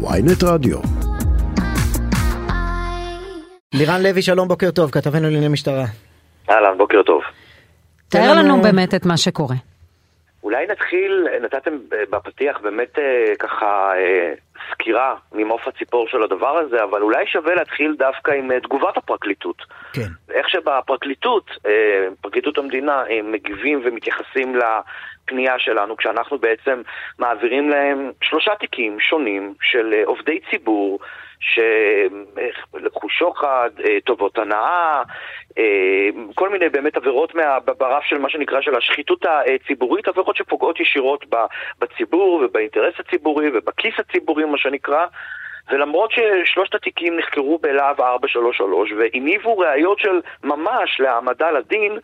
ויינט 0.00 0.42
רדיו. 0.44 0.78
לירן 3.74 4.02
לוי, 4.02 4.22
שלום, 4.22 4.48
בוקר 4.48 4.70
טוב, 4.70 4.90
כתבנו 4.90 5.22
לענייני 5.22 5.48
משטרה. 5.48 5.84
אהלן, 6.50 6.78
בוקר 6.78 7.02
טוב. 7.02 7.22
תאר 8.08 8.34
לנו 8.38 8.62
באמת 8.62 8.94
את 8.94 9.06
מה 9.06 9.16
שקורה. 9.16 9.56
אולי 10.42 10.66
נתחיל, 10.66 11.26
נתתם 11.42 11.70
בפתיח 12.10 12.60
באמת 12.62 12.98
אה, 12.98 13.36
ככה 13.38 13.90
אה, 13.96 14.34
סקירה 14.72 15.14
ממעוף 15.32 15.68
הציפור 15.68 16.08
של 16.08 16.22
הדבר 16.22 16.58
הזה, 16.58 16.84
אבל 16.84 17.02
אולי 17.02 17.26
שווה 17.26 17.54
להתחיל 17.54 17.94
דווקא 17.98 18.30
עם 18.30 18.52
אה, 18.52 18.60
תגובת 18.60 18.96
הפרקליטות. 18.96 19.62
כן. 19.92 20.08
איך 20.30 20.48
שבפרקליטות, 20.48 21.50
פרקליטות 22.20 22.58
המדינה, 22.58 23.02
הם 23.10 23.32
מגיבים 23.32 23.80
ומתייחסים 23.84 24.56
לפנייה 24.56 25.58
שלנו, 25.58 25.96
כשאנחנו 25.96 26.38
בעצם 26.38 26.82
מעבירים 27.18 27.70
להם 27.70 28.10
שלושה 28.22 28.54
תיקים 28.60 29.00
שונים 29.00 29.54
של 29.62 29.94
עובדי 30.04 30.40
ציבור. 30.50 30.98
שלקחו 31.40 33.08
שוחד, 33.08 33.70
טובות 34.04 34.38
הנאה, 34.38 35.02
כל 36.34 36.48
מיני 36.48 36.68
באמת 36.68 36.96
עבירות 36.96 37.34
מה, 37.34 37.58
ברף 37.78 38.04
של 38.04 38.18
מה 38.18 38.30
שנקרא 38.30 38.60
של 38.60 38.74
השחיתות 38.74 39.24
הציבורית, 39.24 40.08
עבירות 40.08 40.36
שפוגעות 40.36 40.80
ישירות 40.80 41.24
בציבור 41.78 42.42
ובאינטרס 42.44 42.94
הציבורי 42.98 43.50
ובכיס 43.54 43.94
הציבורי, 43.98 44.44
מה 44.44 44.58
שנקרא. 44.58 45.06
ולמרות 45.70 46.10
ששלושת 46.10 46.74
התיקים 46.74 47.16
נחקרו 47.18 47.58
בלהב 47.58 48.00
433 48.00 48.92
והניבו 48.92 49.58
ראיות 49.58 49.98
של 49.98 50.20
ממש 50.44 51.00
להעמדה 51.00 51.50
לדין, 51.50 51.92
אה, 51.92 51.98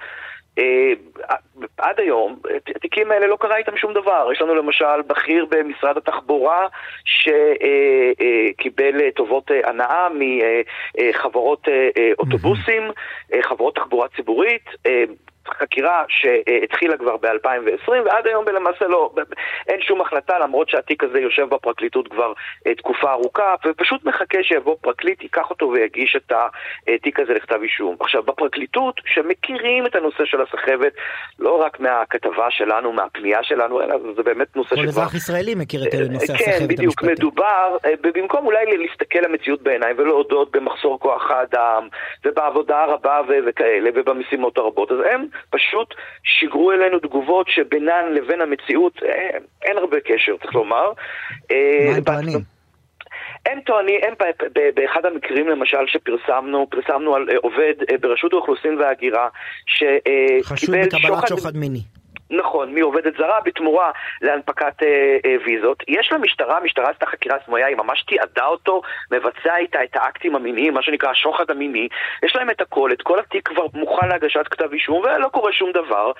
עד 1.79 2.01
היום, 2.01 2.37
התיקים 2.77 3.11
האלה 3.11 3.27
לא 3.27 3.37
קרה 3.41 3.57
איתם 3.57 3.77
שום 3.77 3.93
דבר. 3.93 4.29
יש 4.33 4.43
לנו 4.43 4.55
למשל 4.55 5.03
בכיר 5.07 5.47
במשרד 5.51 5.97
התחבורה 5.97 6.67
שקיבל 7.05 9.01
אה, 9.01 9.11
טובות 9.17 9.51
אה, 9.51 9.69
הנאה 9.69 10.09
מחברות 10.15 11.69
אוטובוסים, 12.19 12.83
חברות 13.43 13.75
תחבורה 13.75 14.09
ציבורית. 14.17 14.65
חקירה 15.49 16.05
שהתחילה 16.09 16.97
כבר 16.97 17.17
ב-2020 17.17 17.91
ועד 18.05 18.27
היום 18.27 18.45
למעשה 18.49 18.87
לא, 18.87 19.11
אין 19.69 19.81
שום 19.83 20.01
החלטה 20.01 20.39
למרות 20.39 20.69
שהתיק 20.69 21.05
הזה 21.05 21.19
יושב 21.19 21.49
בפרקליטות 21.49 22.09
כבר 22.09 22.33
אה, 22.67 22.75
תקופה 22.75 23.13
ארוכה 23.13 23.55
ופשוט 23.67 24.05
מחכה 24.05 24.39
שיבוא 24.43 24.77
פרקליט, 24.81 25.23
ייקח 25.23 25.51
אותו 25.51 25.71
ויגיש 25.75 26.17
את 26.17 26.33
התיק 26.89 27.21
הזה 27.21 27.35
לכתב 27.35 27.59
אישום. 27.63 27.97
עכשיו 28.01 28.23
בפרקליטות, 28.23 29.01
שמכירים 29.07 29.87
את 29.87 29.97
הנושא 29.97 30.25
של 30.25 30.41
הסחבת 30.41 30.93
לא 31.39 31.63
רק 31.63 31.81
מהכתבה 31.81 32.51
שלנו, 32.51 32.93
מהפנייה 32.93 33.43
שלנו, 33.43 33.83
אלא 33.83 33.97
זה 34.17 34.23
באמת 34.23 34.57
נושא 34.57 34.69
שכבר... 34.69 34.83
כל 34.83 34.89
אזרח 34.89 35.15
ישראלי 35.15 35.55
מכיר 35.55 35.83
את 35.89 35.95
נושא 35.95 36.27
כן, 36.27 36.35
הסחבת 36.35 36.49
המשפטי. 36.49 36.59
כן, 36.59 36.69
בדיוק, 36.69 37.03
מדובר, 37.03 37.77
אה, 37.85 37.93
במקום 38.01 38.47
אולי 38.47 38.77
להסתכל 38.77 39.19
למציאות 39.19 39.63
בעיניים 39.63 39.97
ולהודות 39.99 40.57
במחסור 40.57 41.01
כוח 41.01 41.31
האדם 41.31 41.89
ובעבודה 42.25 42.83
הרבה 42.83 43.21
וכאלה 43.47 43.91
ובמשימות 43.95 44.59
הרבות, 44.59 44.93
אז 44.93 44.99
הם 45.11 45.27
פשוט 45.51 45.95
שיגרו 46.25 46.73
אלינו 46.73 46.99
תגובות 46.99 47.49
שבינן 47.49 48.13
לבין 48.13 48.41
המציאות 48.41 49.03
אין, 49.03 49.11
אה, 49.11 49.39
אין 49.63 49.77
הרבה 49.79 49.97
קשר, 50.01 50.37
צריך 50.43 50.55
לומר. 50.55 50.93
אה, 51.51 51.57
מה 51.91 51.97
הם 51.97 52.05
טוענים? 52.05 52.39
הם 53.47 53.61
טוענים, 53.61 54.01
הם 54.03 54.15
באחד 54.75 55.07
המקרים 55.07 55.49
למשל 55.49 55.87
שפרסמנו, 55.87 56.67
פרסמנו 56.71 57.15
על 57.15 57.27
אה, 57.31 57.37
עובד 57.43 57.75
ברשות 58.01 58.33
האוכלוסין 58.33 58.79
וההגירה 58.81 59.29
שקיבל 59.67 60.43
שוחד... 60.43 60.55
חשוד 60.55 60.75
בקבלת 60.75 61.29
שוחד 61.29 61.57
מיני. 61.57 61.81
נכון, 62.39 62.75
מעובדת 62.75 63.13
זרה 63.19 63.41
בתמורה 63.45 63.91
להנפקת 64.23 64.83
אה, 64.83 65.17
אה, 65.25 65.37
ויזות. 65.47 65.83
יש 65.89 66.13
למשטרה, 66.13 66.57
המשטרה 66.57 66.91
עשתה 66.91 67.07
חקירה 67.07 67.37
סמויה, 67.47 67.67
היא 67.67 67.77
ממש 67.77 68.03
תיעדה 68.03 68.47
אותו, 68.47 68.83
מבצע 69.11 69.57
איתה 69.57 69.85
את 69.85 69.97
האקטים 69.97 70.37
המיניים, 70.37 70.75
מה 70.75 70.83
שנקרא 70.83 71.11
השוחד 71.11 71.51
המיני. 71.51 71.89
יש 72.23 72.37
להם 72.37 72.51
את 72.51 72.61
הכל, 72.61 72.93
את 72.93 73.03
כל 73.03 73.19
התיק 73.19 73.49
כבר 73.49 73.67
מוכן 73.75 74.09
להגשת 74.09 74.49
כתב 74.51 74.73
אישום, 74.73 75.03
ולא 75.05 75.29
קורה 75.29 75.53
שום 75.53 75.71
דבר. 75.73 76.13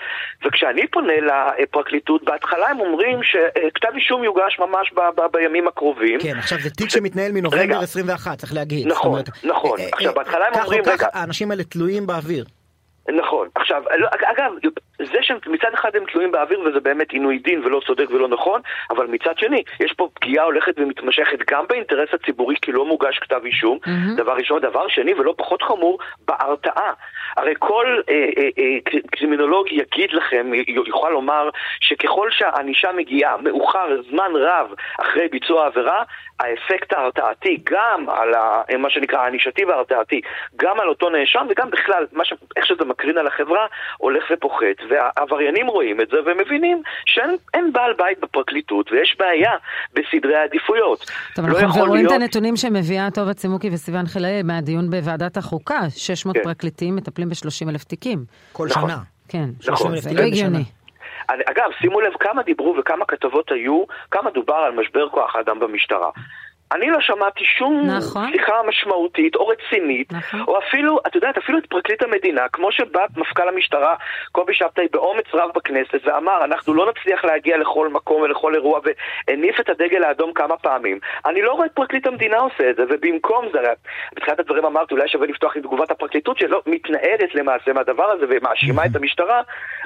וכשאני 0.45 0.87
פונה 0.87 1.13
לפרקליטות, 1.59 2.25
בהתחלה 2.25 2.69
הם 2.69 2.81
אומרים 2.81 3.21
שכתב 3.23 3.89
אישום 3.95 4.25
יוגש 4.25 4.59
ממש 4.59 4.93
ב- 4.93 5.21
ב- 5.21 5.33
בימים 5.33 5.69
הקרובים. 5.69 6.21
כן, 6.21 6.37
עכשיו 6.39 6.59
זה 6.59 6.71
תיק 6.71 6.91
שמתנהל 6.91 7.33
מנובמבר 7.33 7.63
רגע, 7.63 7.79
21, 7.79 8.39
צריך 8.39 8.55
להגיד. 8.55 8.87
נכון, 8.87 9.11
אומרת, 9.11 9.29
נכון. 9.45 9.81
אה, 9.81 9.89
עכשיו, 9.93 10.15
בהתחלה 10.15 10.47
הם 10.47 10.55
אומרים, 10.63 10.83
רגע... 10.87 11.07
האנשים 11.13 11.51
האלה 11.51 11.65
תלויים 11.65 12.07
באוויר. 12.07 12.45
נכון. 13.09 13.49
עכשיו, 13.55 13.83
לא, 13.99 14.09
אגב, 14.13 14.53
זה 14.99 15.19
שמצד 15.23 15.71
אחד 15.75 15.97
הם 15.97 16.05
תלויים 16.13 16.33
באוויר 16.33 16.61
וזה 16.61 16.81
באמת 16.81 17.11
עינוי 17.11 17.39
דין 17.39 17.65
ולא 17.65 17.81
צודק 17.87 18.07
ולא 18.11 18.29
נכון, 18.29 18.61
אבל 18.91 19.07
מצד 19.07 19.39
שני, 19.39 19.63
יש 19.81 19.93
פה 19.93 20.09
פגיעה 20.15 20.45
הולכת 20.45 20.73
ומתמשכת 20.77 21.39
גם 21.51 21.65
באינטרס 21.69 22.09
הציבורי 22.13 22.57
כי 22.63 22.73
לא 22.73 22.87
מוגש 22.87 23.19
כתב 23.19 23.41
אישום, 23.45 23.79
mm-hmm. 23.85 24.17
דבר 24.17 24.33
ראשון. 24.33 24.61
דבר 24.61 24.89
שני, 24.89 25.15
ולא 25.15 25.35
פחות 25.39 25.63
חמור, 25.63 25.99
בהרתעה. 26.29 26.93
הרי 27.37 27.55
כל 27.59 28.01
אה, 28.09 28.15
אה, 28.15 28.49
אה, 28.59 29.01
קרימינולוג 29.11 29.67
יגיד 29.73 30.13
לכם, 30.13 30.51
יוכל 30.87 31.11
לומר, 31.11 31.51
שככל 31.81 32.29
שהענישה 32.31 32.93
מגיעה 32.93 33.37
מאוחר, 33.37 34.03
זמן 34.11 34.31
רב 34.35 34.75
אחרי 35.01 35.29
ביצוע 35.29 35.65
העבירה, 35.65 36.03
האפקט 36.41 36.93
ההרתעתי, 36.93 37.61
גם 37.65 38.07
על 38.09 38.35
ה, 38.35 38.63
מה 38.79 38.91
שנקרא 38.91 39.19
הענישתי 39.19 39.65
וההרתעתי, 39.65 40.21
גם 40.57 40.81
על 40.81 40.89
אותו 40.89 41.11
נאשם 41.11 41.47
וגם 41.51 41.71
בכלל, 41.71 42.07
ש, 42.25 42.33
איך 42.57 42.67
שזה 42.67 42.85
מקרין 42.85 43.19
על 43.19 43.27
החברה, 43.27 43.67
הולך 43.99 44.25
ופוחת. 44.33 44.55
והעבריינים 44.89 45.67
רואים 45.67 46.01
את 46.01 46.09
זה 46.09 46.17
ומבינים 46.27 46.83
שאין 47.07 47.73
בעל 47.73 47.93
בית 47.93 48.21
בפרקליטות 48.21 48.93
ויש 48.93 49.17
בעיה 49.19 49.53
בסדרי 49.95 50.37
העדיפויות. 50.37 51.11
טוב, 51.35 51.47
לא 51.49 51.59
אנחנו 51.59 51.81
רואים 51.81 51.95
להיות... 51.95 52.13
את 52.13 52.21
הנתונים 52.21 52.57
שמביאה 52.57 53.09
טובה 53.15 53.35
צימוקי 53.35 53.69
וסיון 53.73 54.07
חילי 54.07 54.43
מהדיון 54.45 54.91
בוועדת 54.91 55.37
החוקה, 55.37 55.81
600 55.97 56.37
כן. 56.37 56.43
פרקליטים 56.43 56.97
מטפלים 56.97 57.24
ב-30 57.29 57.69
אלף 57.69 57.85
תיקים. 57.85 58.25
כל 58.53 58.67
נכון. 58.71 58.91
שנה. 58.91 58.99
כן, 59.29 59.49
נכון. 59.69 59.97
זה 59.97 60.13
לא 60.13 60.21
הגיוני. 60.21 60.65
אגב, 61.29 61.71
שימו 61.81 62.01
לב 62.01 62.13
כמה 62.21 62.43
דיברו 62.43 62.75
וכמה 62.79 63.05
כתבות 63.05 63.53
היו, 63.53 63.85
כמה 64.11 64.31
דובר 64.31 64.55
על 64.55 64.73
משבר 64.81 65.09
כוח 65.09 65.37
האדם 65.37 65.61
במשטרה. 65.61 66.11
אני 66.75 66.91
לא 66.91 66.99
שמעתי 67.01 67.45
שום 67.59 67.87
נכון. 67.87 68.33
שיחה 68.33 68.53
משמעותית 68.69 69.37
או 69.37 69.47
רצינית, 69.47 70.13
נכון. 70.13 70.41
או 70.49 70.59
אפילו, 70.59 70.99
את 71.07 71.15
יודעת, 71.15 71.39
אפילו 71.39 71.59
את 71.59 71.67
פרקליט 71.67 72.03
המדינה, 72.03 72.43
כמו 72.53 72.73
שבא 72.73 73.05
מפכ"ל 73.17 73.49
המשטרה, 73.49 73.95
קובי 74.33 74.55
שבתאי, 74.55 74.87
באומץ 74.93 75.25
רב 75.35 75.51
בכנסת, 75.55 76.01
ואמר, 76.05 76.45
אנחנו 76.45 76.75
לא 76.75 76.91
נצליח 76.91 77.25
להגיע 77.25 77.59
לכל 77.59 77.89
מקום 77.89 78.23
ולכל 78.23 78.55
אירוע, 78.55 78.81
והניף 78.85 79.61
את 79.61 79.69
הדגל 79.69 80.05
האדום 80.05 80.33
כמה 80.33 80.57
פעמים. 80.57 80.99
אני 81.27 81.43
לא 81.43 81.53
רואה 81.53 81.67
את 81.67 81.73
פרקליט 81.73 82.07
המדינה 82.07 82.37
עושה 82.37 82.71
את 82.71 82.77
זה, 82.77 82.83
ובמקום 82.91 83.45
זה, 83.53 83.59
בתחילת 84.17 84.41
הדברים 84.41 84.65
אמרתי, 84.65 84.95
אולי 84.95 85.09
שווה 85.09 85.27
לפתוח 85.27 85.57
עם 85.57 85.63
תגובת 85.63 85.91
הפרקליטות, 85.91 86.39
שלא 86.39 86.63
מתנערת 86.67 87.35
למעשה 87.35 87.73
מהדבר 87.73 88.11
הזה 88.11 88.25
ומאשימה 88.29 88.87
את 88.87 88.97
המשטרה, 88.97 89.43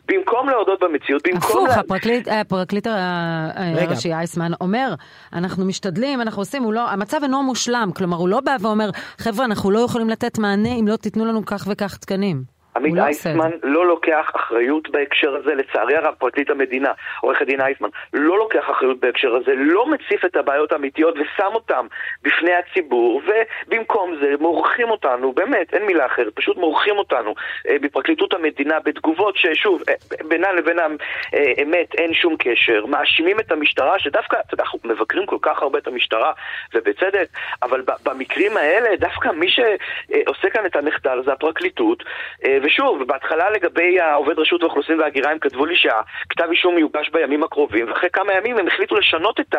במקום 0.09 0.49
להודות 0.49 0.81
במציאות, 0.81 1.23
במקום... 1.27 1.67
הפוך, 1.67 1.69
לה... 1.69 1.75
הפרקליט, 1.75 2.29
הפרקליט 2.29 2.87
הראשי 2.87 4.13
אייסמן 4.13 4.51
אומר, 4.61 4.95
אנחנו 5.33 5.65
משתדלים, 5.65 6.21
אנחנו 6.21 6.43
עושים, 6.43 6.63
הוא 6.63 6.73
לא, 6.73 6.78
המצב 6.81 7.21
אינו 7.23 7.43
מושלם, 7.43 7.91
כלומר 7.97 8.17
הוא 8.17 8.29
לא 8.29 8.41
בא 8.41 8.57
ואומר, 8.61 8.91
חבר'ה, 9.19 9.45
אנחנו 9.45 9.71
לא 9.71 9.79
יכולים 9.79 10.11
לתת 10.11 10.39
מענה 10.39 10.73
אם 10.75 10.89
לא 10.89 10.97
תיתנו 10.97 11.25
לנו 11.25 11.45
כך 11.47 11.67
וכך 11.71 11.97
תקנים. 11.97 12.58
עמית 12.79 12.95
לא 12.95 13.03
אייסמן 13.03 13.51
לא 13.63 13.87
לוקח 13.87 14.31
אחריות 14.37 14.91
בהקשר 14.91 15.35
הזה, 15.35 15.55
לצערי 15.55 15.97
הרב, 15.97 16.15
פרקליט 16.19 16.51
המדינה, 16.51 16.93
עורך 17.21 17.43
הדין 17.43 17.61
אייסמן, 17.61 17.89
לא 18.13 18.39
לוקח 18.39 18.71
אחריות 18.71 19.01
בהקשר 19.01 19.35
הזה, 19.35 19.53
לא 19.57 19.87
מציף 19.87 20.25
את 20.25 20.37
הבעיות 20.37 20.73
האמיתיות 20.73 21.15
ושם 21.19 21.51
אותן 21.55 21.87
בפני 22.23 22.53
הציבור, 22.55 23.23
ובמקום 23.27 24.15
זה 24.21 24.35
מורחים 24.41 24.91
אותנו, 24.91 25.33
באמת, 25.33 25.75
אין 25.75 25.87
מילה 25.87 26.07
אחרת, 26.07 26.35
פשוט 26.35 26.57
מורחים 26.57 26.99
אותנו 26.99 27.35
אה, 27.69 27.77
בפרקליטות 27.81 28.35
המדינה 28.35 28.81
בתגובות 28.81 29.37
ששוב, 29.37 29.83
אה, 29.89 29.95
בינן 30.29 30.57
לבין 30.57 30.79
האמת 30.79 31.95
אין 31.95 32.15
שום 32.15 32.37
קשר, 32.39 32.87
מאשימים 32.87 33.41
את 33.41 33.53
המשטרה, 33.53 33.99
שדווקא, 33.99 34.37
אתה 34.47 34.55
יודע, 34.55 34.65
אנחנו 34.65 34.79
מבקרים 34.85 35.27
כל 35.27 35.39
כך 35.43 35.63
הרבה 35.63 35.79
את 35.79 35.87
המשטרה, 35.87 36.33
ובצדק, 36.75 37.29
אבל 37.63 37.83
במקרים 38.05 38.57
האלה, 38.57 38.97
דווקא 38.97 39.29
מי 39.29 39.47
שעושה 39.49 40.51
כאן 40.51 40.67
את 40.67 40.77
המחדל 40.77 41.23
זה 41.25 41.33
הפרקליטות, 41.33 42.05
אה, 42.45 42.59
ושוב, 42.69 43.03
בהתחלה 43.03 43.51
לגבי 43.51 44.01
העובד 44.01 44.39
רשות 44.39 44.63
האוכלוסין 44.63 45.01
וההגירה 45.01 45.31
הם 45.31 45.39
כתבו 45.39 45.67
לי 45.67 45.77
שהכתב 45.77 46.49
אישום 46.51 46.79
יוגש 46.79 47.09
בימים 47.09 47.43
הקרובים, 47.43 47.89
ואחרי 47.89 48.11
כמה 48.13 48.33
ימים 48.33 48.59
הם 48.59 48.67
החליטו 48.69 48.97
לשנות 48.97 49.41
את 49.41 49.55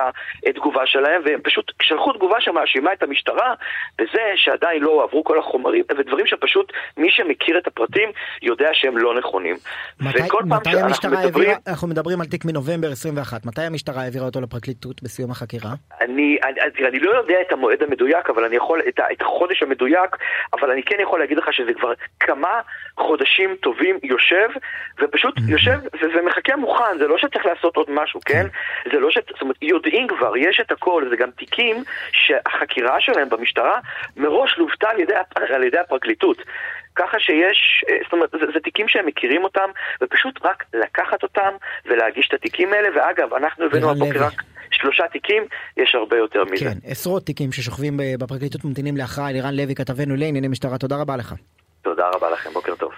התגובה 0.47 0.85
שלהם, 0.85 1.21
והם 1.25 1.39
פשוט 1.43 1.71
שלחו 1.81 2.13
תגובה 2.13 2.41
שמאשימה 2.41 2.93
את 2.93 3.03
המשטרה 3.03 3.53
בזה 3.99 4.21
שעדיין 4.35 4.81
לא 4.81 4.89
הועברו 4.89 5.23
כל 5.23 5.39
החומרים, 5.39 5.83
ודברים 5.97 6.27
שפשוט 6.27 6.73
מי 6.97 7.07
שמכיר 7.11 7.57
את 7.57 7.67
הפרטים 7.67 8.09
יודע 8.41 8.69
שהם 8.73 8.97
לא 8.97 9.19
נכונים. 9.19 9.55
מתי, 9.99 10.19
מתי 10.45 10.79
המשטרה 10.79 11.11
מדברים... 11.11 11.49
העבירה, 11.49 11.55
אנחנו 11.67 11.87
מדברים 11.87 12.21
על 12.21 12.27
תיק 12.27 12.45
מנובמבר 12.45 12.91
21, 12.91 13.45
מתי 13.45 13.61
המשטרה 13.61 14.01
העבירה 14.01 14.25
אותו 14.25 14.41
לפרקליטות 14.41 15.03
בסיום 15.03 15.31
החקירה? 15.31 15.71
אני, 16.01 16.37
אני, 16.43 16.87
אני 16.87 16.99
לא 16.99 17.11
יודע 17.11 17.35
את 17.47 17.51
המועד 17.51 17.83
המדויק, 17.83 18.29
אבל 18.29 18.45
אני 18.45 18.55
יכול, 18.55 18.81
את, 18.87 18.99
את 19.11 19.21
החודש 19.21 19.63
המדויק, 19.63 20.15
אבל 20.53 20.71
אני 20.71 20.83
כן 20.83 20.95
יכול 21.01 21.19
להגיד 21.19 21.37
לך 21.37 21.53
שזה 21.53 21.73
כבר 21.73 21.93
כמה 22.19 22.61
חודשים 22.99 23.55
טובים 23.61 23.99
יושב, 24.03 24.49
ופשוט 24.99 25.35
יושב 25.47 25.79
ומחכה 26.15 26.55
מוכן, 26.55 26.97
זה 26.99 27.07
לא 27.07 27.17
שצריך 27.17 27.45
לעשות 27.45 27.75
עוד 27.75 27.87
משהו, 27.89 28.19
כן? 28.25 28.45
זה 28.91 28.99
לא 28.99 29.11
ש... 29.11 29.17
זאת 29.29 29.41
אומרת, 29.41 29.55
יודעים 29.61 30.07
כבר, 30.07 30.37
יש 30.37 30.61
את 30.65 30.71
הכל, 30.71 31.05
זה 31.09 31.15
גם 31.15 31.29
תיקים 31.31 31.83
שהחקירה 32.11 33.01
שלהם 33.01 33.29
במשטרה 33.29 33.79
מראש 34.17 34.57
לוותה 34.57 34.89
על 34.89 34.99
ידי, 34.99 35.13
על 35.55 35.63
ידי 35.63 35.77
הפרקליטות. 35.77 36.37
ככה 36.95 37.19
שיש, 37.19 37.83
אה, 37.89 37.97
זאת 38.03 38.13
אומרת, 38.13 38.29
זה, 38.31 38.45
זה 38.53 38.59
תיקים 38.63 38.87
שהם 38.87 39.05
מכירים 39.05 39.43
אותם, 39.43 39.69
ופשוט 40.01 40.45
רק 40.45 40.63
לקחת 40.73 41.23
אותם 41.23 41.51
ולהגיש 41.85 42.27
את 42.27 42.33
התיקים 42.33 42.73
האלה, 42.73 42.87
ואגב, 42.95 43.33
אנחנו 43.33 43.65
הבאנו 43.65 43.91
הבוקר 43.91 44.23
רק 44.25 44.33
שלושה 44.71 45.03
תיקים, 45.07 45.43
יש 45.77 45.95
הרבה 45.95 46.17
יותר 46.17 46.43
מזה. 46.51 46.65
כן, 46.65 46.77
עשרות 46.91 47.25
תיקים 47.25 47.51
ששוכבים 47.51 47.99
בפרקליטות 48.19 48.65
ממתינים 48.65 48.97
להכרעה. 48.97 49.31
לירן 49.31 49.55
לוי, 49.55 49.75
כתבנו 49.75 50.15
לענייני 50.15 50.47
משטרה, 50.47 50.77
תודה 50.77 50.95
רבה 50.95 51.17
לך. 51.17 51.33
תודה 51.81 52.09
רבה 52.09 52.29
לכם, 52.29 52.53
בוקר 52.53 52.75
טוב. 52.75 52.91